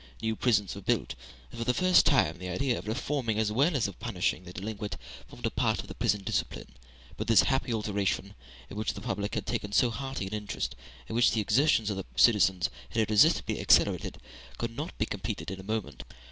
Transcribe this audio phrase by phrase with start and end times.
[0.19, 1.13] New prisons were built,
[1.51, 4.51] and for the first time the idea of reforming as well as of punishing the
[4.51, 6.69] delinquent formed a part of prison discipline.
[7.17, 8.33] But this happy alteration,
[8.67, 10.75] in which the public had taken so hearty an interest,
[11.07, 14.17] and which the exertions of the citizens had irresistibly accelerated,
[14.57, 16.01] could not be completed in a moment.